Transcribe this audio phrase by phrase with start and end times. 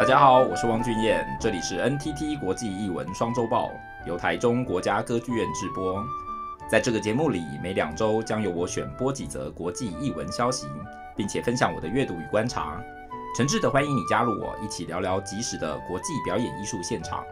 [0.00, 3.70] 大家好，我是汪俊彦，这里是 NTT 国际艺文双周报，
[4.06, 6.02] 由台中国家歌剧院制播。
[6.70, 10.66] 在这个节目里，每两周将由我选播几则国际艺文消息，
[11.14, 12.82] 并且分享我的阅读与观察。
[13.36, 17.22] 诚挚的欢迎你加入我，一起聊聊即时的国际表演艺术现场。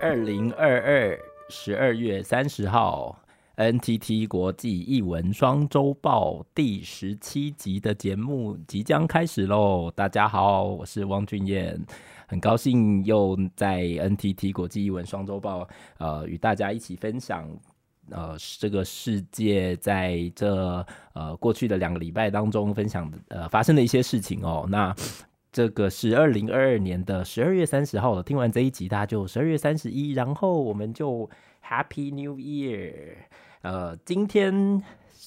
[0.00, 1.16] 二零二二
[1.48, 3.16] 十二月三十号。
[3.56, 9.90] NTT 国际译文双周报第十七集的节目即将开始喽！
[9.92, 11.80] 大家好，我是汪俊彦，
[12.28, 15.66] 很高兴又在 NTT 国际译文双周报
[15.96, 17.48] 呃与大家一起分享
[18.10, 24.66] 呃这个世界在这呃过去的两个礼拜当中分享呃发生的一些事情哦。
[24.68, 24.94] 那
[25.50, 31.30] 这个是二零二二年的十二月三十号了，听完这一集大家就十二月三十一，然后我们就
[31.66, 32.92] Happy New Year。
[33.62, 34.82] 呃，今天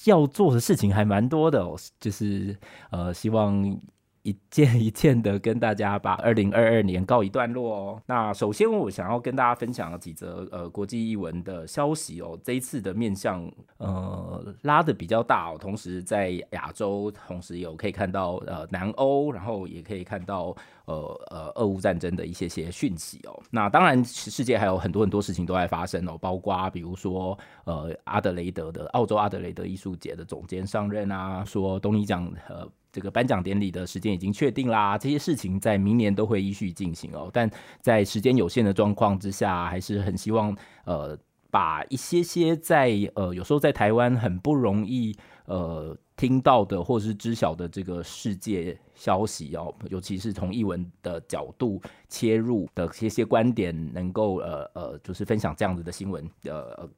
[0.05, 2.57] 要做的事情还蛮多的哦，就是
[2.91, 3.79] 呃，希望。
[4.23, 8.01] 一件一件的跟大家把二零二二年告一段落哦。
[8.05, 12.37] 那首先我想要跟大家分享几则呃国际艺文的消息哦。
[12.43, 20.95] 这一次的面向呃拉得比较大哦，同时在亚洲，同时有可以看到呃南欧，然后也可以看到呃
[21.31, 23.41] 呃俄乌战争的一些些讯息哦。
[23.49, 32.67] 那当然世界还有很多很多事情都在发生哦，包括比如说呃阿德雷德的澳洲阿德雷德艺术节的总监上任啊，说东尼奖呃。
[32.91, 37.29] 这个颁奖典礼的时间已经确定啦，这些事情在明年都会依序进行哦。
[37.32, 37.49] 但
[37.82, 41.17] 在时间有限的状况之下，还是很希望呃
[41.51, 56.90] 把一些些在呃有时候在台湾很不容易呃听到的或是知晓的这个世界消息哦，尤其是从译文的角度切入的一些些观点，能够呃呃就是分享这样子的新闻呃。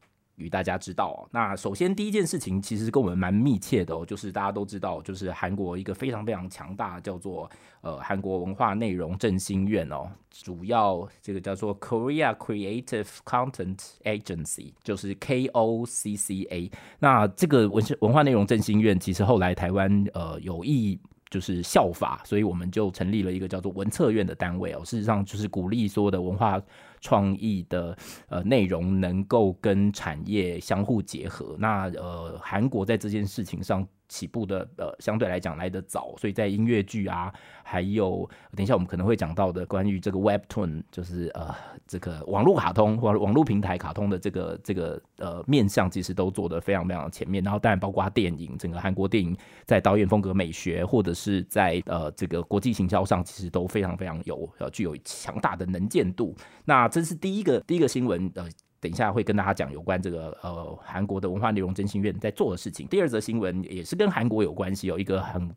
[0.41, 7.49] 与大家知道哦，那首先第一件事情其实跟我们蛮密切的哦，就是大家都知道，就是韩国一个非常非常强大叫做
[7.81, 16.71] 呃韩国文化内容振兴院哦，主要这个叫做 Korea Creative Content Agency，就是 KOCCA。
[16.99, 20.99] 那这个文文化内容振兴院其实后来台湾呃有意。
[21.31, 24.85] 就是效法，所以我们就成立了一个叫做文策院的单位哦。
[24.85, 26.61] 事实上，就是鼓励所有的文化
[26.99, 27.97] 创意的
[28.29, 31.55] 呃内容能够跟产业相互结合。
[31.57, 33.87] 那呃，韩国在这件事情上。
[34.11, 37.33] 起步的呃，相对来讲来得早，所以在音乐剧啊，
[37.63, 41.55] 还有等一下我们可能会讲到的关于这个 Webtoon，就是呃
[41.87, 47.41] 这个网络卡通或者网络平台卡通的这个这个呃面向，其实都做得非常非常前面。
[47.41, 49.33] 然后当然包括电影，整个韩国电影
[49.65, 56.35] 在导演风格美学或者是在呃这个国际行销上，其实都非常非常有呃具有强大的能见度。
[56.65, 58.45] 那这是第一个第一个新闻呃。
[58.81, 62.87] 等一下会跟大家讲有关这个呃韩国的文化内容振兴院在做的事情。
[62.87, 65.49] 第二则新闻也是跟韩国有关系，有一个很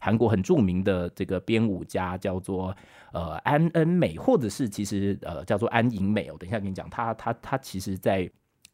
[0.00, 2.76] 韩国很著名的这个编舞家叫做
[3.12, 6.28] 呃安恩美，或者是其实呃叫做安银美。
[6.32, 8.28] 我等一下跟你讲，他他他其实在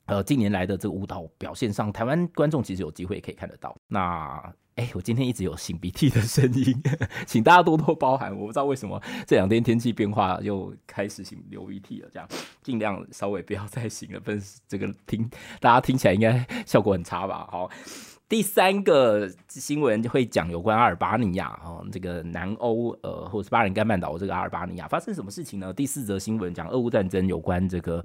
[0.07, 3.77] 呃近年来的这个舞蹈表现上，台湾观众其实有机会可以看得到。
[3.87, 6.75] 那哎，我今天一直有擤鼻涕的声音，
[7.29, 8.35] 请大家多多包涵。
[8.35, 12.27] 我不知道为什么这两天天气变化又开始擤流鼻涕了，这样
[12.63, 15.29] 尽量稍微不要再擤了，不然这个听
[15.61, 17.47] 大家听起来应该效果很差吧？
[17.53, 17.69] 好，
[18.27, 25.71] 第三个新闻就会讲有关阿尔巴尼亚哦，这个南欧呃，或者是巴尔干半岛这个阿尔巴尼亚发生什么事情呢？
[25.75, 28.03] 第四则新闻讲俄乌战争有关这个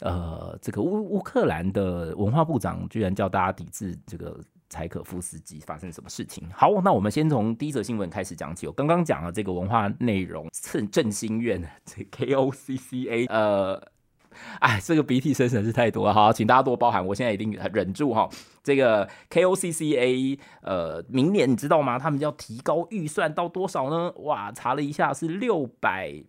[0.00, 4.38] 呃，这个乌乌克兰的文化部长居然叫大家抵制这个。
[4.70, 6.48] 柴可夫斯基发生什么事情？
[6.54, 8.66] 好，那我们先从第一则新闻开始讲起。
[8.66, 13.82] 我刚刚讲了这个文化内容振振兴院，这 KOCCA，呃，
[14.60, 17.04] 哎，这个鼻涕声实在是太多了，哈，请大家多包涵。
[17.04, 18.28] 我现在一定忍住哈。
[18.62, 21.98] 这个 KOCCA，呃，明年你知道吗？
[21.98, 24.12] 他们要提高预算到多少呢？
[24.18, 26.22] 哇，查了一下是六百。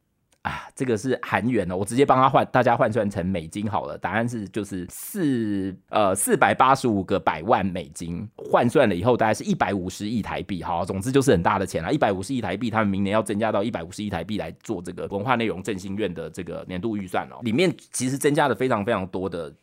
[0.44, 3.96] 啊，这个是韩元哦，我直接帮他换，大家换算成美金好了。
[3.98, 10.64] 答案是就是四呃四百八十五个百万美金，换算了以后大概是一百五十亿台币。
[10.64, 19.54] 好，总之就是很大的钱啦，一百五十亿台币，他们明年要增加到一百五十亿台币来做这个文化内容振兴院的这个年度预算哦，里面其实增加了非常非常多的，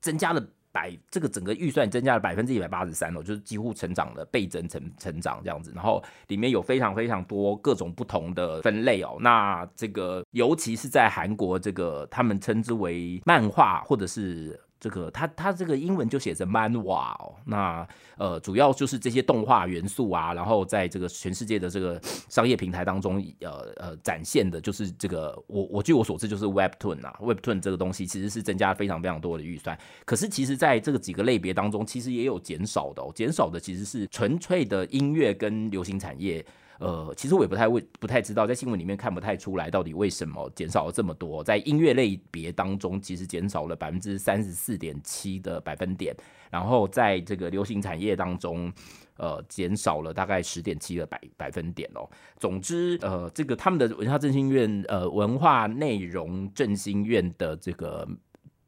[0.00, 0.40] 增加了。
[0.78, 9.16] 百这个整个预算增加了百分之一百八十三哦，就是几乎成长的倍增成成长这样子，然后里面有非常非常多各种不同的分类哦。
[9.20, 14.58] 那这个尤其是在韩国，这个他们称之为漫画或者是。
[14.80, 17.86] 这个它它这个英文就写着漫画哦，那
[18.16, 36.44] 呃主要就是这些动画元素啊，然后在这个全世界的这个商业平台当中，呃呃展现的就是这个我我据我所知就是 Webtoon 啊，Webtoon 这个东西其实是增加非常非常多的预算，可是其实在这个几个类别当中，其实也有减少的哦，减少的其实是纯粹的音乐跟流行产业。
[36.78, 41.42] 呃，其实我也不太会不太知道，在新闻里面看不太出来到底为什么减少了这么多。
[41.42, 46.14] 在音乐类别当中，其实减少了百分之三十四点七的百分点，
[46.50, 48.72] 然后在这个流行产业当中，
[49.16, 52.08] 呃，减少了大概十点七的百百分点哦。
[52.38, 58.08] 总之，呃，这个他们的文化振兴院，呃，文化内容振兴院的这个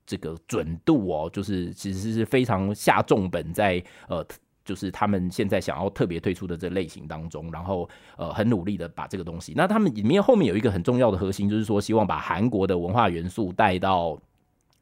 [0.04, 4.26] 这个准度哦，就是其实是非常下重本在呃。
[4.70, 9.52] 就是他们现在想要特别推出的这类型当中，然后呃很努力的把这个东西。
[9.56, 14.16] 那他们里面后面有一个很重要的核心，就是说希望把韩国的文化元素带到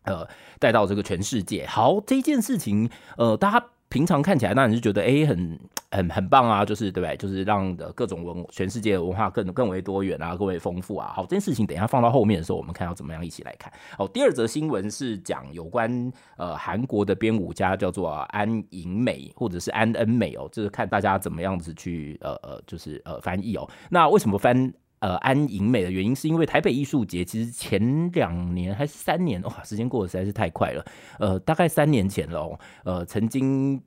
[0.02, 1.64] 呃带到这个全世界。
[1.64, 3.66] 好，这件事情呃大家。
[3.88, 5.58] 平常看起来，那你就觉得哎、很
[5.90, 7.16] 很很棒啊，就是对不对？
[7.16, 11.12] 就是让的各种文全世界的文化更更为多元啊，更为丰富啊。
[11.14, 13.72] 好，这件事情等一下放到后面的时候，我们看要怎么样一起来看。
[13.96, 23.68] 好，第二则新闻是讲有关呃韩国的编舞家叫做安银美或者是安恩美哦，就是看大家怎么样子去呃呃就是呃翻译哦。
[23.90, 24.72] 那为什么翻？
[25.00, 30.84] 呃，安银美的原因是因为台北艺术节其实前两年还是三年，哇，时间过得实在是太快了。
[31.18, 33.80] 呃，大概三年前喽，呃，曾经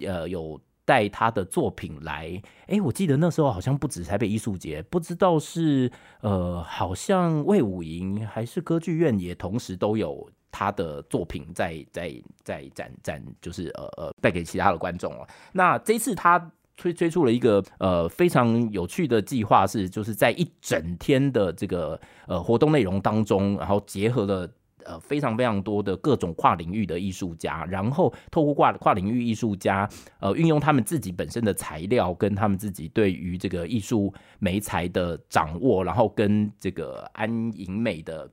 [0.00, 5.90] 呃有带他的作品来，哎，我记得那时候好像不止台北艺术节，不知道是
[6.20, 15.26] 呃，好像魏武营还是歌剧院也同时都有他的作品在在在展展，就是呃呃带给其他的观众哦。
[15.52, 16.50] 那这次他。
[16.80, 24.50] 推推出了一个呃非常有趣的计划，是就是在一整天的这个呃活动内容当中，然后结合了
[24.84, 29.86] 呃非常非常多的各种跨领域的艺术家，然后透过跨跨领域艺术家
[30.20, 38.30] 呃运用他们自己本身的材料跟他们自己对于这个艺术媒材的掌握，然后跟这个安银美的。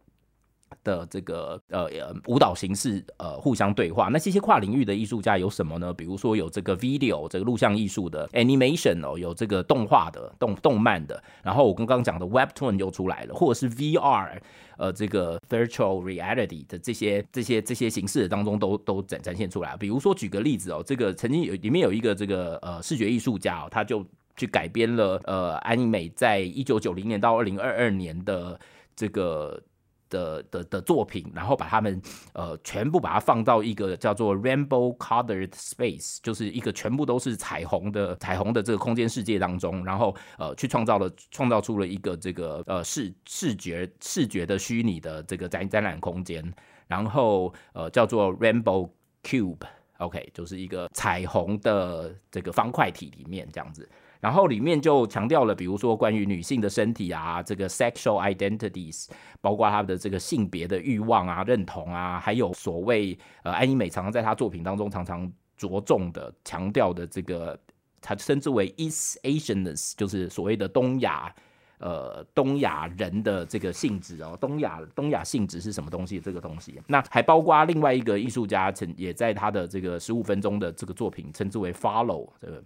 [0.87, 1.89] 的这个呃
[2.27, 5.93] 舞蹈形式呃互相对话，那这些跨领域的艺术家有什么呢？
[5.93, 14.39] 比如说有这个 video 这个录像艺术的 animation 哦，有这个动画的动动漫的，然后我刚刚讲的 webtoon 又出来了，或者是 VR
[14.77, 19.75] 呃这个 virtual reality 的这些这些这些形式当中都都展展现出来。
[19.75, 24.05] 比如说举个例子哦，这个曾经有里面有一个这个呃视觉艺术家哦，他就
[24.37, 28.57] 去改编了呃安银美在一九九零年到二零二二年的
[28.95, 29.61] 这个。
[30.09, 32.01] 的的的作品，然后把他们
[32.33, 46.44] 呃全部把它放到一个叫做 Rainbow Colored Space，就是一个全部都是彩虹的彩虹的这个空间世界当中，然后呃去创造了创造出了一个这个呃视视觉视觉的虚拟的这个展展览空间，
[46.88, 48.89] 然后呃叫做 Rainbow
[49.24, 53.88] Cube，OK，就是一个彩虹的这个方块体里面这样子。
[54.19, 59.07] 然后里面就强调了，比如说关于女性的身体啊，这个 sexual identities，
[59.41, 67.59] 包括她的这个性别的欲望啊、认同啊，还有所谓呃安妮美常常在她作品当中常常着重的强调的这个，
[68.01, 71.33] 她称之为 East Asianness，就是所谓的东亚
[71.77, 76.19] 呃东亚人的这个性质哦，东亚东亚性质是什么东西？
[76.19, 82.63] 这个东西，那还包括另外一个艺术家曾也在他的这个十五分钟的这个作品称之为 Follow 这个。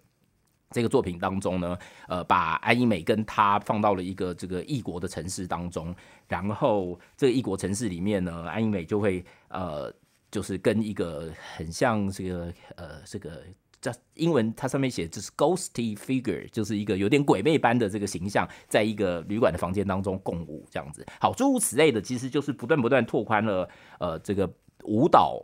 [0.72, 1.78] 这个作品当中呢，
[2.08, 5.94] 呃，把安银美跟他放到了一个这个异国的城市当中，
[6.28, 9.94] 然后这个异国城市里面呢，安银美就会呃，
[10.32, 13.44] 就是跟一个很像这个呃，这个
[13.82, 21.06] 叫英文，它上面写就是 ghosty figure，就是一个有点鬼魅般的这个形象，在一个旅馆的房间当中共舞这样子。
[21.20, 23.68] 好，诸如此类的，其实就是不断不断拓宽了
[24.00, 24.50] 呃这个
[24.84, 25.42] 舞蹈。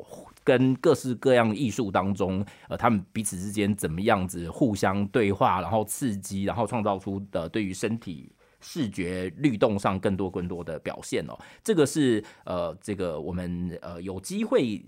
[0.48, 11.38] 跟各式各样艺术当中，呃，他们彼此之间怎么样子互相对话，然后刺激，然后创造出的对于身体视觉律动上更多更多的表现哦。
[11.62, 14.82] 这个是呃，这个我们呃有机会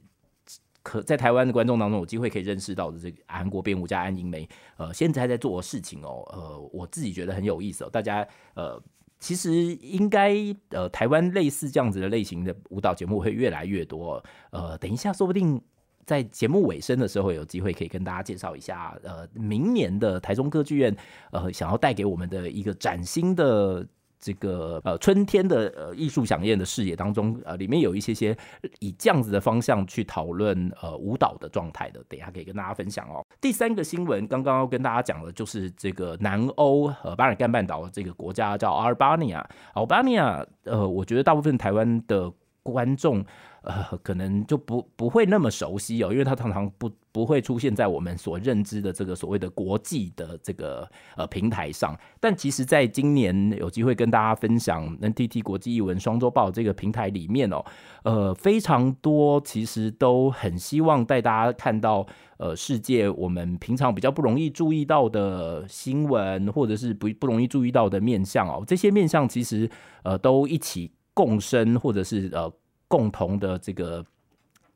[0.81, 4.47] 可在台湾的观众当中有机会可以认识到的这个韩国编舞家安银梅，
[4.77, 8.81] 呃，现在还在做的事情哦，呃，我自己觉得很有意思哦，大家呃。
[9.19, 10.35] 其实应该
[10.69, 14.23] 呃，台湾类似这样子的类型的舞蹈节目会越来越多。
[14.51, 15.61] 呃，等一下，说不定
[16.05, 18.97] 在节目尾声的时候有机会可以跟大家介绍一下。
[19.03, 20.95] 呃，明年的台中歌剧院
[21.31, 23.85] 呃，想要带给我们的一个崭新的。
[24.19, 28.37] 这个呃春天的呃艺术饗宴的视野当中，呃里面有一些些
[28.79, 33.25] 以这样子的方向去讨论呃舞蹈的状态的，等一下可以跟大家分享哦。
[33.39, 39.39] 第三个新闻刚刚要跟大家讲的就是这个南欧呃巴尔干半岛这个国家叫阿尔巴尼亚，
[39.73, 43.25] 阿尔巴尼亚呃我觉得大部分台湾的观众。
[43.63, 51.97] 呃，可能就不不会那么熟悉哦，因为它常常不不会出现在我们所认知的这个所谓的国际的这个呃平台上。
[52.19, 57.65] 但其实，在今年有机会跟大家分享 NTT 国际译文双周报这个平台里面哦，
[58.03, 68.63] 呃，非常多其实都很希望带大家看到呃世界我们平常比较不容易注意到的新闻，或者是不不容易注意到的面向哦。
[68.65, 69.69] 这些面向其实
[70.03, 72.49] 呃都一起共生，或者是呃。
[72.89, 74.03] 共同的这个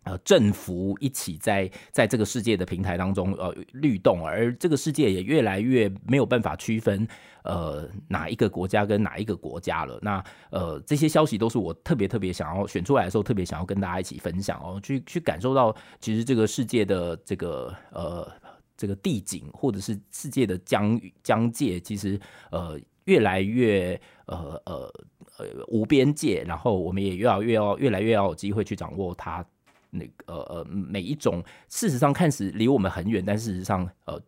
[0.03, 7.07] 呃政府一起在在这个世界的平台当中呃律动，而这个世界也越来越没有办法区分
[7.43, 9.97] 呃哪一个国家跟哪一个国家了。
[10.01, 18.31] 那呃这些消息都是我特别特别想要选出来的时候，特别想要跟大家一起分享哦，去去感受到其实这个世界的这个呃
[18.77, 22.19] 这个地景或者是世界的疆疆界，其实
[22.51, 24.93] 呃越来越呃呃。
[25.37, 29.43] 呃，无边界，然后我们也越来越要越来越要有机会去掌握它
[29.89, 34.21] 那个呃呃每一种，事实上看似离我们很远，但事实上呃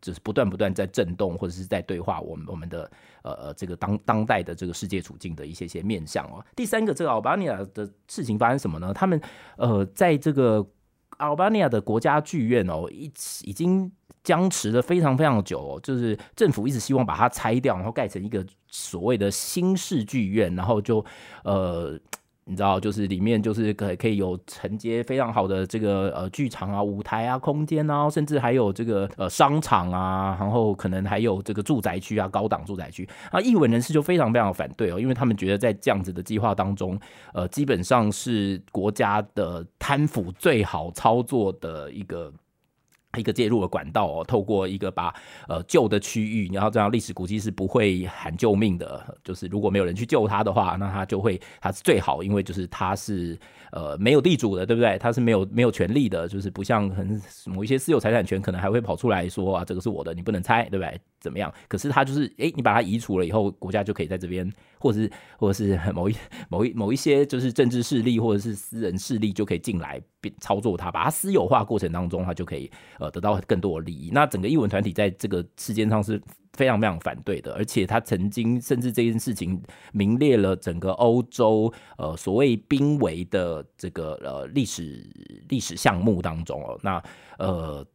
[0.00, 2.90] 就是不断不断在震动或者是在对话我们我们的
[3.22, 6.44] 呃呃这个当当代的这个世界处境的一些些面向哦。
[6.56, 8.92] 第三个，这个 Albania 的事情发生什么呢？
[8.92, 9.20] 他们
[9.56, 10.66] 呃在这个
[11.18, 13.04] Albania 的国家剧院哦，已
[13.44, 13.92] 已经。
[14.28, 21.02] 僵持了非常非常久哦，就是政府一直希望把它拆掉，然后盖成一个所谓的新式剧院，然后就
[21.44, 21.98] 呃，
[22.44, 33.40] 你知道，就是里面就是可可以有承接非常好的这个呃剧场啊、舞台啊、空间啊，甚至还有这个呃商场啊，然后可能还有这个住宅区啊、高档住宅区啊。
[33.40, 37.00] 艺文人士就非常非常反对哦，因为他们觉得在这样子的计划当中，
[37.32, 42.30] 呃，基本上是国家的贪腐最好操作的一个。
[43.18, 45.14] 一个介入的管道哦，透过一个把
[45.48, 53.38] 呃旧的区域，然后这样历史古迹是不会喊救命的，就是如果没有人去救他的话，那他就会他是最好，因为就是他是
[53.72, 54.98] 呃没有地主的，对不对？
[54.98, 61.00] 他是没有没有权利的，就是不像很某一些私有财产权可能还会跑出来说啊，这个是我的，你不能拆，对不对？
[61.20, 61.52] 怎么样？
[61.68, 66.14] 可是它就是诶，你把它移除了以后，国家就可以在这边，或者是或者是 某一
[66.48, 72.70] 某一某一些就是政治势力或者是私人势力就可以进来变操作它，把它私有化过程当中，它就可以。
[72.98, 74.10] 呃，得到更多的利益。
[74.12, 76.20] 那整个艺文团体在这个事件上是
[76.54, 85.08] 非常非常反对的，而且他曾经甚至这件事情名列了整个欧洲呃所谓濒危的这个呃历史
[85.48, 86.78] 历史项目当中哦。
[86.82, 87.02] 那
[87.38, 87.86] 呃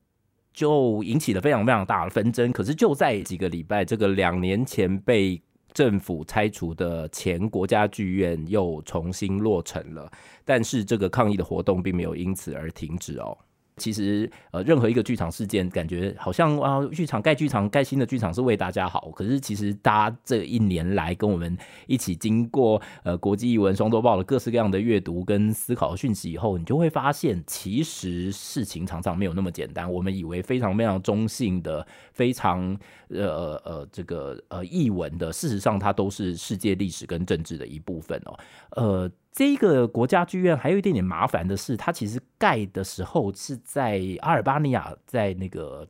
[0.53, 2.51] 就引起了非常非常大的纷争。
[2.51, 5.41] 可是就在几个礼拜，这个两年前被
[5.73, 10.11] 政府拆除的前国家剧院又重新落成了，
[10.45, 13.35] 但是这个抗议的活动并没有因此而停止哦。
[13.77, 19.11] 其实，呃，任何一个剧场事件，感觉好像啊，剧场盖剧场盖新的剧场是为大家好。
[19.15, 29.91] 可是，其实大家这一年来跟我们一起经过呃国际艺文双周报的各式各样的阅读跟思考讯息以后，你就会发现，其实事情常常没有那么简单。
[29.91, 32.77] 我们以为非常非常中性的、非常
[33.09, 38.37] 呃呃这个呃译文的，事实上它都是世界历史跟政治的一部分哦，
[38.75, 39.11] 呃。
[39.33, 45.87] 这个国家剧院还有一点点麻烦的是，它其实盖的时候是在阿尔巴尼亚，在那个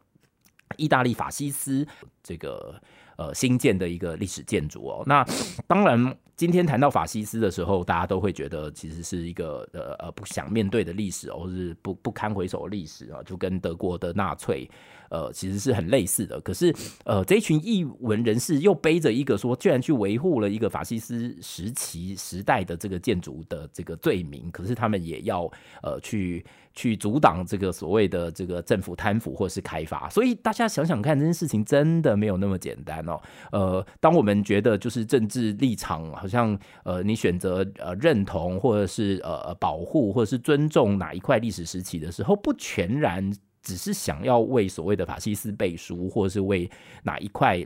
[0.77, 1.85] 意大利法西斯
[2.23, 2.81] 这个
[3.17, 5.03] 呃新建的一个历史建筑哦。
[5.05, 5.25] 那
[5.67, 14.69] 当然，今天谈到法西斯的时候，大家都会觉得其实是一个呃呃不想面对的历史，或是不不堪回首的历史啊，就跟德国的纳粹。
[15.09, 16.73] 呃，其实是很类似的，可是
[17.05, 25.43] 呃，这一群译文人士又背着一个说，居然去维护了一个法西斯时期时代的这个建筑的这个罪名，可是他们也要
[25.83, 33.21] 呃去去阻挡这个所谓的这个政府贪腐或是开发，所以大家想想看，这件事情真的没有那么简单哦。
[33.51, 43.31] 呃，当我们觉得就是政治立场啊好像呃，你选择呃认同或者是呃保护或者是尊重哪一块历史时期的时候，不全然。
[43.65, 46.69] 只是想要为所谓的法西斯背书，或者是为
[47.01, 47.65] 哪一块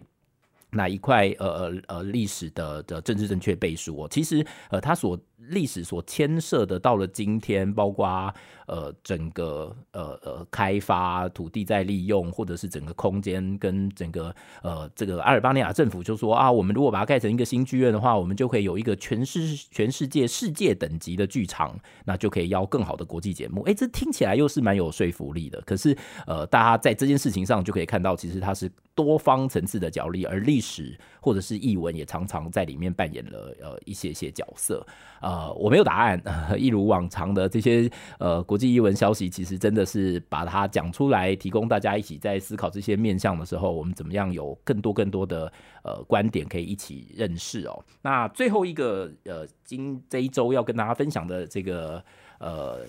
[0.70, 5.20] 哪一块呃呃呃历史的的政治正确背书哦，其实呃他所。
[5.38, 8.34] 历史所牵涉的，到了今天，包括
[8.66, 23.62] 呃整个呃呃开发土地在利用，或者是整个空间跟整个呃这个阿尔巴尼亚政府就说啊，我们如果把它盖成一个新剧院的话，我们就可以有一个全世全世界世界等级的剧场，那就可以邀更好的国际节目。
[23.62, 25.62] 哎，这听起来又是蛮有说服力的。
[25.62, 34.86] 可是呃，大家在这件事情上就可以看到，其实它是多方层次的角力，而历史或者是译文也常常在里面扮演了呃一些些角色。
[35.28, 36.24] 呃我没有答案，
[36.58, 45.52] 一如往常的这些呃国际译文消息，其实真的是把它讲出来，提供大家一起在思考这些面向的时候，我们怎么样有更多更多的
[45.84, 47.84] 呃观点可以一起认识哦。
[48.02, 52.02] 那最后一个呃，今这一周要跟大家分享的这个
[52.40, 52.80] 呃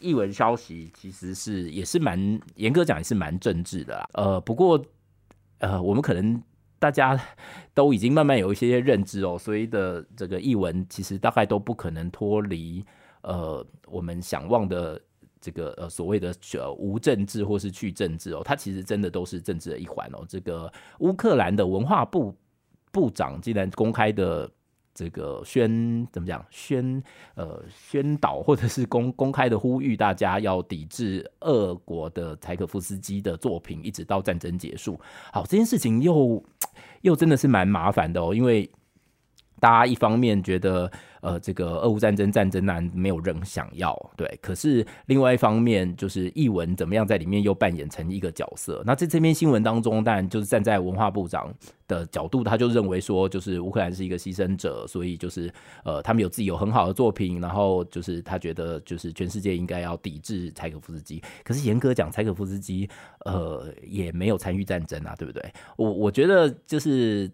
[0.00, 4.08] 译文消息，其实是也是蛮严格讲也是蛮政治的啦。
[4.14, 4.82] 呃，不过
[5.58, 6.42] 呃，我们可能。
[6.78, 7.18] 大家
[7.74, 12.84] 都已经慢慢有一些认知哦，所以的这个译文其实大概都不可能脱离
[13.22, 15.00] 呃我们想望的
[15.40, 20.24] 这个呃所谓的呃无政治或是去政治哦，它其实真的都是政治的一环哦。
[20.28, 22.34] 这个乌克兰的文化部
[22.92, 24.50] 部长竟然公开的。
[24.96, 26.42] 这个宣怎么讲？
[26.50, 27.02] 宣
[27.34, 34.98] 呃宣导或者是公 公开的呼吁大家要抵制俄国的柴可夫斯基的作品，一直到战争结束。
[35.30, 36.42] 好，这件事情又
[37.02, 38.68] 又真的是蛮麻烦的哦，因为。
[39.58, 40.90] 大家一方面觉得，
[41.22, 44.38] 呃，这个俄乌战争战争难，没有人想要，对。
[44.42, 48.82] 可是另外一方面，就是译文怎么样在里面又扮演成一个角色。
[48.84, 51.52] 那在这篇新闻当中，当然就是站在文化部长
[51.88, 55.52] 的角度，他就认为说，就是乌克兰是一个牺牲者，所以就是
[55.84, 61.22] 呃，他们有自己有很好的作品，然后就是他觉得就是全世界应该要抵制柴可夫斯基。
[61.42, 62.88] 可是严格讲，柴可夫斯基
[63.24, 65.42] 呃也没有参与战争啊，对不对？
[65.76, 67.30] 我我觉得就是。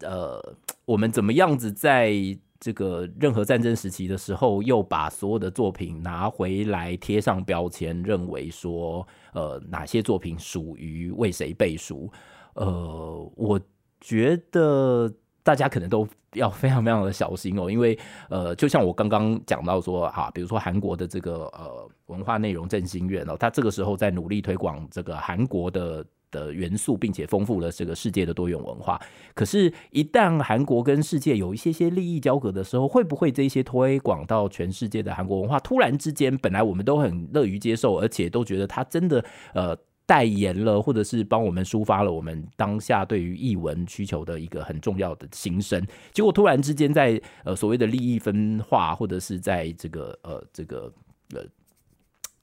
[0.00, 0.40] 呃，
[0.84, 2.12] 我们怎么样子在
[2.60, 12.08] 这个任何战争时期的时候，又把所有的作品拿回来贴上标签，认为说，呃，哪些作品属于为谁背书？
[12.54, 13.60] 呃，我
[14.00, 15.12] 觉得
[15.42, 17.98] 大家可能都要非常非常的小心哦，因为
[18.28, 26.06] 呃，就像我刚刚讲到说，哈，比如说韩国的这个呃文化内容振兴院哦，他这个时候在努力推广这个韩国的。
[26.32, 29.00] 的元素，并且丰富了这个世界的多元文化。
[29.34, 39.24] 可是，一旦韩国跟世界有一些些利益交割的时候，会不会这些推广到全世界的韩国文化，突然之间，本来我们都很乐于接受，而且都觉得它真的
[39.54, 50.90] 呃代言了，或者是帮我们抒发了我们当下对于译文需求的一个很重要的心声，结果突然之间在呃所谓的利益分化，或者是在这个呃这个
[51.34, 51.42] 呃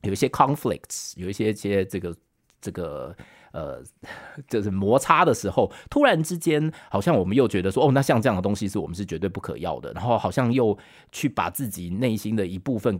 [0.03, 2.15] 有一些 conflicts，有一些些这个
[2.61, 3.15] 这个。
[3.51, 3.81] 呃，
[4.47, 9.91] 就是摩擦的时候，突然之间，好像我们又觉得说，哦，那像这样的东西是我们是绝对不可要的。
[9.93, 10.77] 然后好像又
[11.11, 12.99] 去把自己内心的一部分，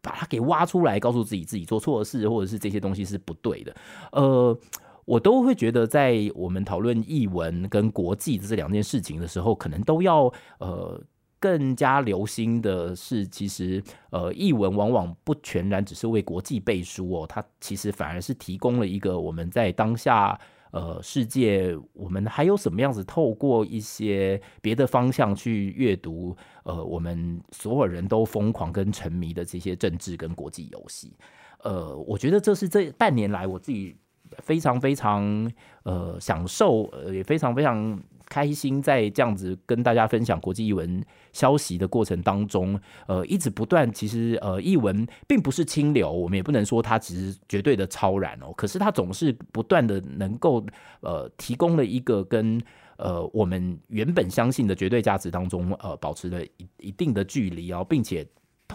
[0.00, 3.74] 把它给挖出来，告诉自己自己做错事，或者是这些东西是不对的。
[4.12, 4.58] 呃，
[5.04, 11.02] 我都会觉得，在我们讨论译文跟国际这两件事情的时候，可能都要呃。
[11.40, 20.38] 更加留心的是，其实呃，译文往往不全然只是为国际背书哦，它其实反而是提供了一个我们在当下
[20.72, 31.16] 呃世界，我们还有什么样子透过一些别的方向去阅读呃，我们所有人都疯狂跟沉迷的这些政治跟国际游戏。
[31.62, 33.96] 呃，我觉得这是这半年来我自己
[34.38, 35.50] 非常非常
[35.84, 38.02] 呃享受，呃也非常非常。
[38.30, 41.02] 开心在这样子跟大家分享国际译文
[41.38, 43.90] 消息的过程当中，呃，一直不断。
[43.92, 48.52] 其实，呃，译文并不是清流，我们也不能说它其实绝对的超然哦。
[48.56, 50.64] 可是它总是不断的能够，
[51.00, 52.60] 呃，提供了一个跟
[52.96, 58.26] 呃我们原本相信的绝对价值当中，呃，保持了一一定的距离哦，并且。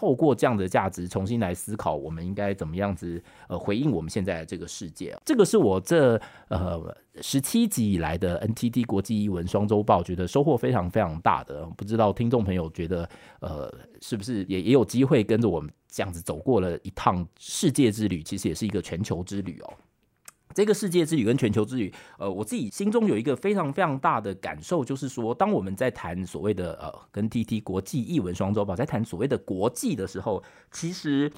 [0.03, 5.17] 透过这样的价值重新来思考，我们应该怎么样子呃回应我们现在的这个世界？
[5.23, 11.65] 这个是我这呃十七集以来的 NTT 国际译文双周报，觉得收获非常非常大的。
[11.77, 18.21] 不知道听众朋友觉得呃是不是也也有机会跟着我们这样子走过了一趟世界之旅？
[18.21, 19.73] 其实也是一个全球之旅哦。
[20.53, 31.31] 这个世界之旅跟全球之旅，呃，我自己心中有一个非常非常大的感受，就是说，当我们在谈所谓的呃，跟 TT 国际译文双周报在谈所谓的国际的时候，其实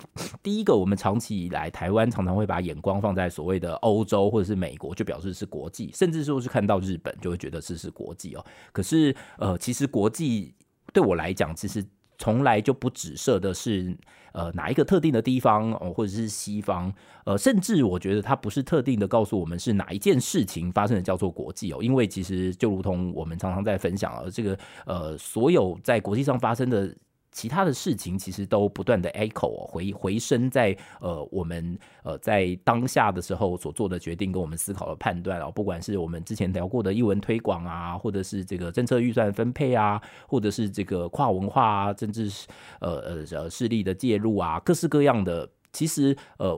[0.43, 8.45] 第一个，我们长期以来台湾常常会把眼光放在所谓的欧洲或者是美国，就表示是国际，甚至说是看到日本就会觉得这是国际哦。
[8.71, 10.53] 可是呃，其实国际
[10.93, 11.83] 对我来讲，其实
[12.17, 13.95] 从来就不指涉的是。
[14.37, 26.93] 呃，哪一个特定的地方哦，或者是西方，呃，甚至我觉得它不是特定的告诉我们是哪一件事情发生的叫做国际哦，因为其实就如同我们常常在分享啊，这个呃，所有在国际上发生的。
[27.35, 42.47] 其他的事情其实都不断的 echo 回回声在呃我们呃在当下的时候所做的决定跟我们思考的判断啊，不管是我们之前聊过的译文推广啊，或者是这个政策预算分配啊，或者是这个跨文化啊，甚至是
[42.79, 46.57] 呃呃呃势力的介入啊，各式各样的，其实呃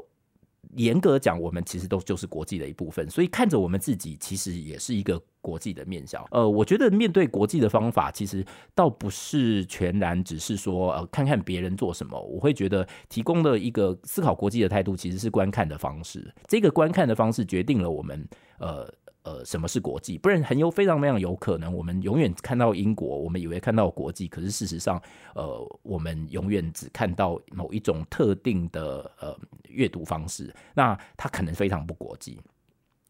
[0.75, 6.23] 严格讲，我们其实都就是国际的一部分，所以看着我们自己，其实也是一个国际的面向。
[6.31, 12.19] 呃，我觉得面对国际的方法，其实倒不是全然只是说呃看看别人做什么。
[12.21, 16.33] 我会觉得提供的一个思考国际的态度，其实是观看的方式。
[16.47, 18.27] 这个观看的方式决定了我们
[18.59, 18.91] 呃。
[19.27, 20.17] 呃，什么是国际？
[20.17, 25.01] 不然很有非常非常有可能，我们永远看到英国，我们以为看到国际，可是事实上，
[25.35, 29.37] 呃，我们永远只看到某一种特定的呃
[29.67, 32.39] 阅读方式，那它可能非常不国际。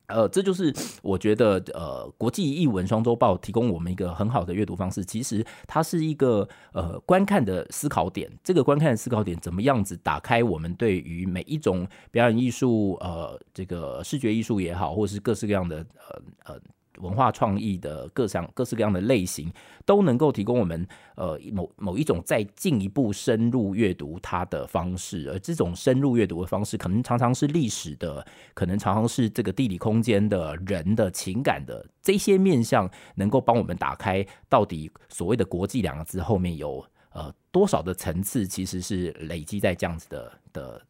[0.08, 5.04] 呃，这就是我觉得，呃，国际译文双周报提供我们一个很好的阅读方式。
[5.04, 8.32] 其实它是一个呃观看的思考点。
[8.44, 16.22] 这个观看的思考点怎么样子打开我们对于每一种表演艺术，呃，这个视觉艺术也好，或是各式各样的呃
[16.54, 16.62] 呃。
[16.98, 19.52] 文化创意的各项各式各样的类型，
[19.86, 40.82] 都能够提供我们呃某某一种再进一步深入阅读它的方式，而这种深入阅读的方式，可能常常是历史的，可能常常是这个地理空间的人的情感的这些面向，能够帮我们打开到底所谓的国际两个字后面有呃多少的层次，其实是累积在这样子的的。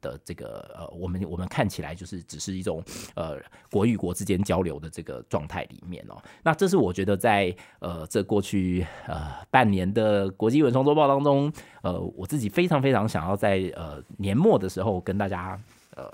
[0.00, 2.82] 的这个呃，我们我们看起来就是只是一种
[3.14, 3.38] 呃
[3.70, 6.16] 国与国之间交流的这个状态里面哦。
[6.42, 15.58] 那这是我觉得在呃这过去呃半年的国际文双周报当中，呃我自己非常非常想要在呃年末的时候跟大家
[15.94, 16.12] 呃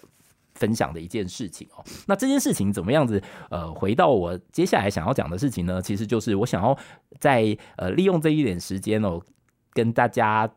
[0.54, 1.84] 分享的一件事情哦。
[2.06, 3.22] 那这件事情怎么样子？
[3.50, 6.76] 呃，回到我接下来想要讲的事情呢，其实就是我想要
[7.18, 9.20] 在呃利用这一点时间哦，
[9.72, 10.50] 跟大家。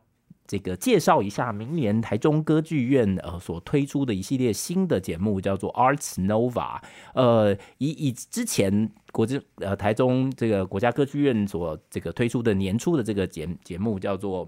[0.47, 6.79] 这个介绍一下，明年台中歌剧院呃所推出的一系列新的节目，叫做 Arts Nova。
[7.13, 14.47] 呃，以以之前国际呃台中这个国家歌剧院所这个推出的年初的这个节节目，叫做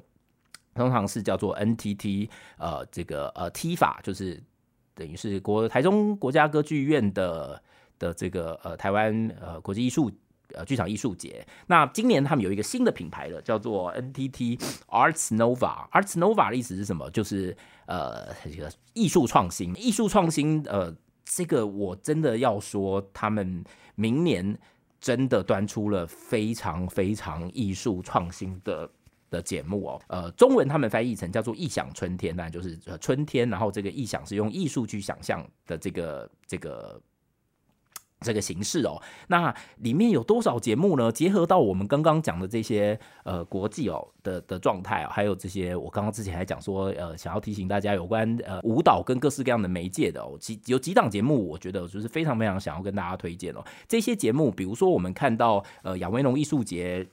[0.75, 4.39] 通常是叫做 NTT 呃这个呃 T 法就是
[4.93, 7.61] 等于是国台中国家歌剧院的
[7.97, 10.11] 的这个呃台湾呃国际艺术。
[10.53, 11.45] 呃，剧场艺术节。
[11.67, 14.57] 那今年他们有一个新的品牌了，叫做 NTT
[14.87, 15.89] Arts Nova。
[15.91, 17.09] Arts Nova 的意思是什么？
[17.11, 17.55] 就是
[17.85, 19.75] 呃，这个艺术创新。
[19.77, 23.63] 艺术创新，呃，这个我真的要说，他们
[23.95, 24.57] 明年
[25.01, 28.89] 真的端出了非常非常艺术创新的
[29.29, 30.01] 的节目哦。
[30.07, 37.01] 呃，中文他们翻译成叫做“异想春天”，那就是春天，然后这个异想是用艺术去想象的这个这个。
[38.21, 41.11] 这个形式哦，那里面有多少节目呢？
[41.11, 53.63] 结合到我们刚刚讲的这些呃国际哦的的状态啊，还有这些我刚刚之前还讲说呃想要提醒大家有关呃舞蹈跟各式各样的媒介的哦，几有几档节目，我觉得就是非常非常想要跟大家推荐哦。
[53.87, 57.07] 这些节目，比如说我们看到呃亚维农艺术节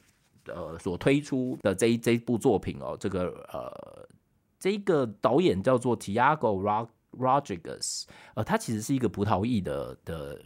[0.47, 4.09] 呃所推出的这一这一部作品哦，这个呃
[4.59, 10.41] 这个导演叫做 Tiago Rodrigues，呃，他其实是一个葡萄裔的的。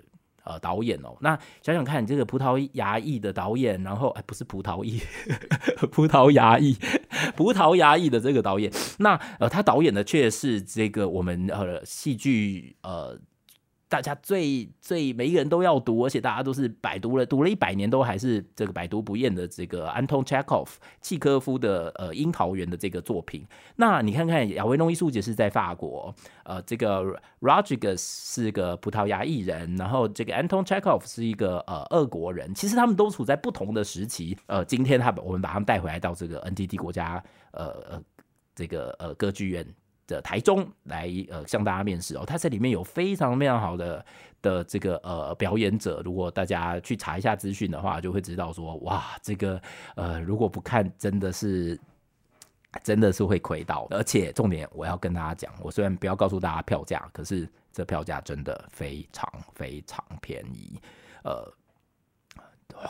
[0.49, 4.99] 呃，导演哦，那想想看，这个葡萄牙裔的导演，然后哎，不是葡萄裔，
[5.93, 6.75] 葡萄牙裔，
[7.37, 13.19] 葡萄牙裔的这个导演，那呃，他导演的却是这个我们呃戏剧呃。
[13.89, 20.69] 大家最最每一个人都要读，而且大家都是百读了，读了一百年都还是这个百读不厌的这个 Anton Chekhov
[21.01, 23.47] 契科夫的呃《樱桃园》的这个作品。
[23.77, 27.03] 那你看看亚维农艺术节是在法国，呃，这个
[27.41, 32.55] Rodrigues 是个葡萄牙裔人，然后这个 Anton Chekhov 是一个呃俄国人。
[32.55, 34.37] 其实他们都处在不同的时期。
[34.47, 37.23] 呃，今天他我们把他们带回来到这个 NTT 国家
[37.53, 38.03] 呃呃
[38.55, 39.67] 这个呃歌剧院。
[40.09, 44.05] 的台中来呃向大家面试哦，他在里面有非常非常好的
[44.43, 49.63] 的这个呃表演者，如果大家去查一下资讯的话，就会知道说哇，这个
[49.95, 51.79] 呃如果不看真的是
[52.83, 60.81] 真的是会亏到，而且重点我要跟大家讲，我虽然不要告诉大家票价，可是这票价真的非常非常便宜，
[61.23, 61.53] 呃。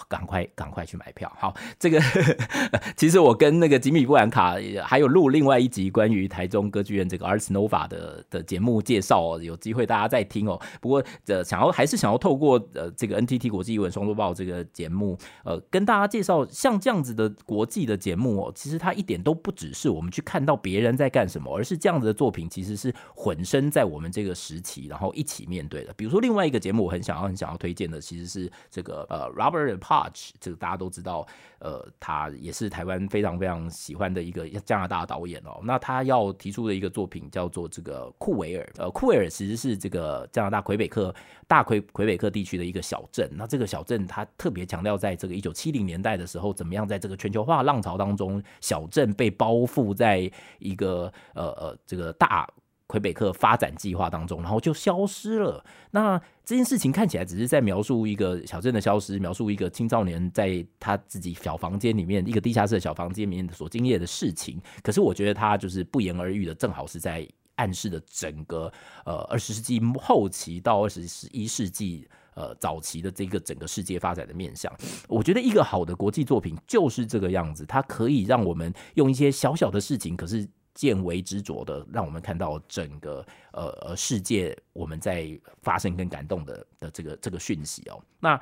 [0.09, 1.33] 赶快赶快去买票！
[1.39, 2.01] 好，这个
[2.97, 10.61] 其实我跟那个吉米布兰卡还有录另外一集关于台中歌剧院这个 Arts Nova 的的节目介绍哦，有机会大家再听哦。
[10.81, 25.93] 不过呃，想要还是想要透过呃这个 NTT 国际译文双周报这个节目，呃，跟大家介绍像这样子的国际的节目哦，其实它一点都不只是我们去看到别人在干什么，而是这样子的作品其实是混身在我们这个时期，然后一起面对的。
[25.95, 29.68] 比如说另外一个节目，我很想要很想要推荐的，其实是这个呃 Robert。
[29.77, 31.27] Podge 这个大家都知道，
[31.59, 35.61] 呃，他也是台湾非常非常喜欢的一个加拿大导演哦。
[35.63, 41.15] 那他要提出的一个作品叫做这个库维尔，呃，库维尔其实是这个加拿大魁北克
[41.47, 43.29] 大魁魁北克地区的一个小镇。
[43.33, 52.49] 那这个小镇他特别强调，在这个一九七零年代的时候，怎么样在这个全球化浪潮当中，小镇被包覆在一个呃呃这个大。
[52.89, 55.63] 魁北克发展计划当中，然后就消失了。
[55.91, 64.59] 那这件事情看起来只是在描述一个小镇的消失，描述一个青少年在他自己小房间里面一个地下室的小房间里面所经历的事情。
[64.83, 68.73] 可是我觉得他就是不言而喻的，正好是在暗示的整个
[69.05, 74.73] 呃二十世纪后期到二十一世纪呃早期的这个整个世界发展的面向。
[75.09, 80.49] 我觉得一个好的国际作品就是这个样子，它可以让我们用一些小小的事情，可是。
[80.79, 88.01] 见微知著的，让我们看到整个呃呃世界，我们在发生跟感动的的这个这个讯息哦。
[88.21, 88.41] 那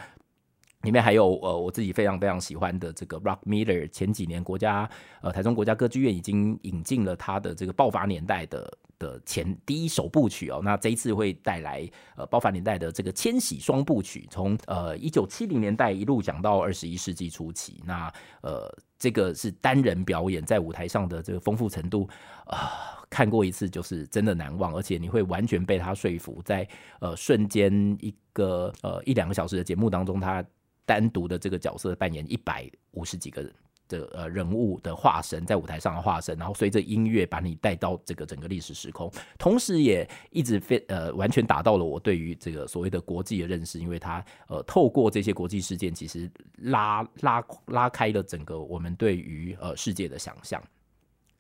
[0.83, 4.87] 里面还有呃我自己非常非常喜欢的这个 Rock Miller，前几年国家
[5.22, 10.61] 呃台中国家歌剧院已经引进了他的这个爆发年代的的前第一首部曲哦。
[10.63, 17.83] 那这一次会带来呃爆发年代的这个千禧双部曲，从呃一九七零年代一路讲到二十一世纪初期。
[17.85, 18.73] 那呃。
[18.99, 22.09] 这个是单人表演，在舞台上的这个丰富程度
[22.47, 26.67] 啊、看过一次就是真的难忘，而且你会完全被他说服，在
[27.01, 30.43] 呃瞬间一个呃一两个小时的节目当中，他
[30.87, 33.53] 单独的这个角色扮演一百五十几个人。
[33.88, 50.62] 的呃人物的化身，在舞台上的化身，然后随着音乐把你带到这个整个历史时空，同时也一直非呃完全达到了我对于这个所谓的国际的认识，因为它呃透过这些国际事件，其实拉拉拉开了整个我们对于呃世界的想象。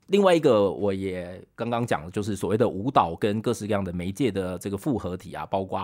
[0.06, 5.78] 另外一个，我也刚刚讲的，就是所谓的舞蹈跟各式各样的媒介的这个复合体啊，包括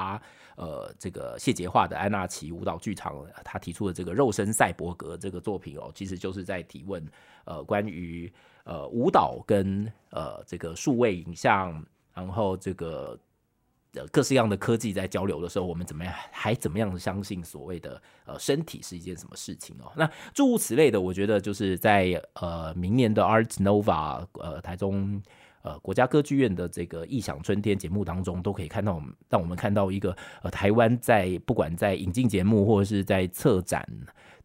[0.57, 7.05] 呃这个谢杰化的安娜奇舞蹈剧场，他提出的这个肉身赛博格这个作品哦，其实就是在提问
[7.45, 8.33] 呃关于
[8.65, 13.19] 呃舞蹈跟呃这个数位影像，然后这个。
[14.11, 19.93] 各式各样的科技在交流的时候，我们怎么样还怎么样相信所谓的呃身体是一件什么事情哦？
[19.97, 25.23] 那诸如此类的，我觉得就是在呃明年的 Art Nova 呃台中
[25.63, 33.87] 呃国家歌剧院的这个异想春天节目当中，都可以看到我们让我们看到一个呃台湾在不管在引进节目或者是在策展。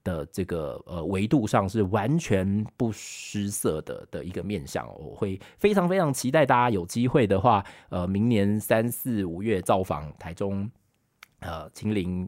[0.04, 10.72] 的这个呃维度上是完全不失色的的一个面向，我会非常非常期待大家有机会的话，呃，明年三四五月造访台中
[11.42, 12.26] 呃秦林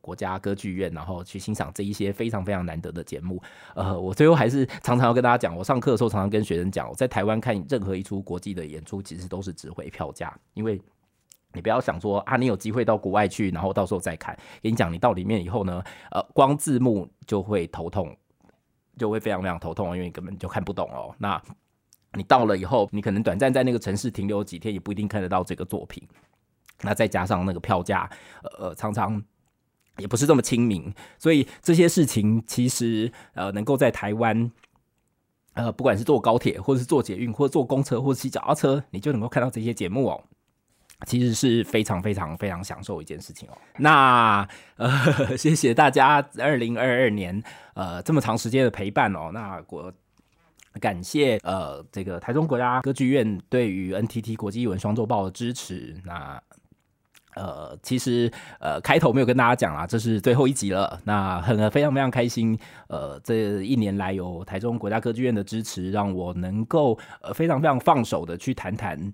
[0.00, 3.42] 国家歌剧院，然后去欣赏这一些非常非常难得的节目。
[3.74, 10.80] 呃，我最后还是常常要跟大家讲，我上课的时候常常跟学生讲，我在台湾看任何一出国际的演出，其实都是值回票价，因为。
[11.52, 14.36] 你不要想说啊，你有机会到国外去，然后到时候再看。
[14.62, 18.14] 跟你讲，你到里面以后呢，呃，光字幕就会头痛，
[18.98, 21.14] 就会非常非常头痛，因为你根本就看不懂哦。
[21.16, 21.42] 那
[22.12, 26.06] 你到了以后，你可能短暂在那个城市停留几天，也不一定看得到这个作品。
[26.82, 28.10] 那再加上那个票价，
[28.58, 29.22] 呃，常常
[29.98, 30.92] 也不是这么亲民。
[31.18, 34.50] 所以这些事情其实呃，能够在台湾，
[35.54, 40.24] 呃，不管是坐高铁，或者是坐捷运，或坐公车，或者骑脚踏车，你就能够看到这些节目哦。
[41.06, 43.58] 其实是非常非常非常享受一件事情哦。
[43.76, 44.90] 那呃，
[45.36, 47.42] 谢谢大家二零二二年
[47.74, 49.30] 呃这么长时间的陪伴哦。
[49.30, 49.92] 那我
[50.80, 55.94] 感谢呃这个台中国家歌剧院对于 NTT 国际艺文双周报的支持。
[56.02, 56.42] 那
[57.36, 61.00] 呃其实呃开头没有跟大家讲啊，这是最后一集了。
[61.04, 62.58] 那很非常非常开心。
[62.88, 69.12] 呃，这一年来有台中国家歌剧院的支持，让我能够呃非常非常放手的去谈谈。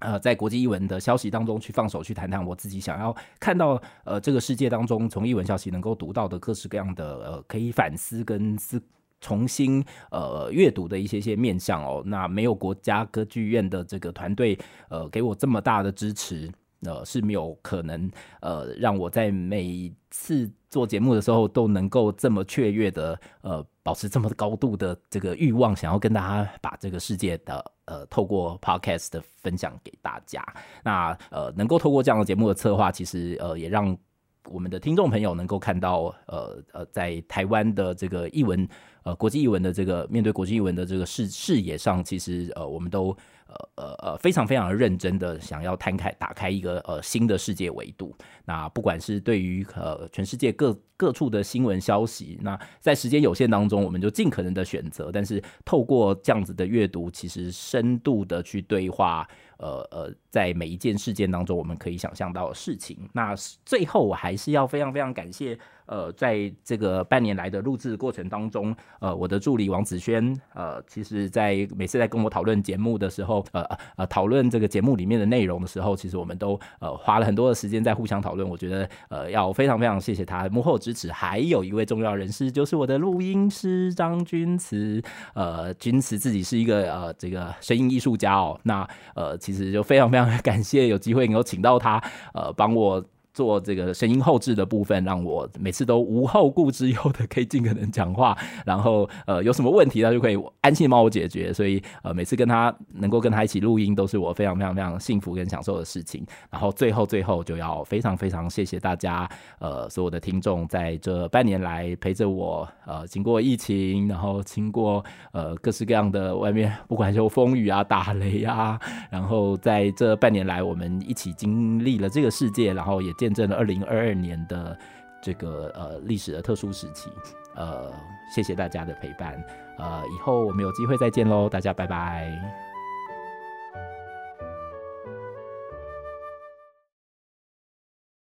[0.00, 8.80] 呃，在国际译文的消息当中去放手去谈谈我自己想要看到呃这个世界当中从译文消息能够读到的各式各样的呃可以反思跟思
[9.20, 12.00] 重新呃阅读的一些些面向哦。
[12.06, 14.56] 那没有国家歌剧院的这个团队
[14.88, 16.48] 呃给我这么大的支持，
[16.82, 18.10] 呃是没有可能
[18.40, 27.64] 呃让我在每次做节目的时候都能够这么雀跃的呃保持这么高度的这个欲望，想要跟大家把这个世界的。
[27.88, 30.44] 呃，透过 Podcast 的分享给大家，
[30.84, 33.96] 那呃，能够透过这样的节目的策划，其实呃，也让
[34.44, 38.68] 我们的听众朋友能够看到，呃呃，在台湾的这个译文，
[39.02, 43.16] 呃，国际译文的这个面对国际译文的这个视视野上，其实呃，我们都。
[43.48, 48.14] 呃呃呃，非常非常认真的想要摊开、打开一个呃新的世界维度。
[48.44, 55.10] 那不管是对于呃全世界各各处的新闻消息，那在时间有限当中，我们就尽可能的选择。
[55.10, 59.26] 但是透过这样子的阅读，其实深度的去对话，
[59.58, 63.08] 呃呃，在每一件事件当中，我们可以想象到的事情。
[63.12, 65.58] 那最后我还是要非常非常感谢
[65.88, 73.64] 呃，在这个半年来的录制过程当中，呃，我的助理王子轩，呃，其实在每次在跟我讨论节目的时候，呃
[73.96, 78.48] 呃，讨论这个节目里面的内容的时候，其实我们都呃花了很多的时间在互相讨论。
[78.48, 81.10] 我觉得呃要非常非常谢谢他幕后支持。
[81.10, 85.02] 还有一位重要人士就是我的录音师张君慈，
[85.34, 92.02] 呃，君慈自己是一个呃这个声音艺术家哦，那呃其实就非常非常感谢有机会能够请到他，
[92.34, 93.02] 呃，帮我。
[93.38, 106.26] 做这个声音后制的部分，让我每次都无后顾之忧的可以尽可能讲话，然后呃有什么问题他就可以安心帮我解决，所以呃每次跟他能够跟他一起录音都是我非常非常非常幸福跟享受的事情。
[106.50, 118.80] 然后最后最后就要非常非常谢谢大家呃所有的听众在这半年来陪着我呃经过疫情，然后经过呃各式各样的外面不管是风雨啊打雷啊，
[119.12, 123.27] 然后在这半年来我们一起经历了这个世界，然后也见。
[123.28, 124.76] 见证了二零二二年的
[125.20, 127.10] 这个呃历史的特殊时期，
[127.56, 127.92] 呃，
[128.34, 129.42] 谢谢大家的陪伴，
[129.76, 132.67] 呃，以后我们有机会再见喽，大家拜拜。